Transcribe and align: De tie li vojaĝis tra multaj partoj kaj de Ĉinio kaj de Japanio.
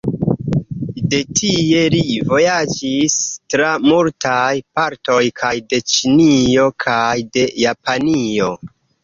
De 1.09 1.17
tie 1.39 1.81
li 1.95 1.99
vojaĝis 2.31 3.17
tra 3.55 3.69
multaj 3.91 4.55
partoj 4.81 5.19
kaj 5.43 5.53
de 5.75 5.81
Ĉinio 5.93 6.67
kaj 6.87 7.07
de 7.39 7.47
Japanio. 7.69 8.51